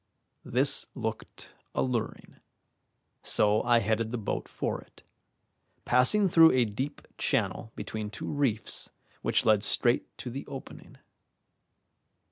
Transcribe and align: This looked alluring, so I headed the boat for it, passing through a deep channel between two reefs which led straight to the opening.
This 0.43 0.87
looked 0.95 1.51
alluring, 1.75 2.37
so 3.21 3.61
I 3.61 3.81
headed 3.81 4.09
the 4.09 4.17
boat 4.17 4.47
for 4.49 4.81
it, 4.81 5.03
passing 5.85 6.27
through 6.27 6.53
a 6.53 6.65
deep 6.65 7.07
channel 7.19 7.71
between 7.75 8.09
two 8.09 8.25
reefs 8.25 8.89
which 9.21 9.45
led 9.45 9.63
straight 9.63 10.07
to 10.17 10.31
the 10.31 10.47
opening. 10.47 10.97